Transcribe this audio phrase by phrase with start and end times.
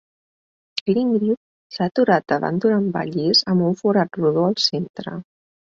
[0.91, 5.19] L'Ingrid s'ha aturat davant d'un envà llis amb un forat rodó al centre.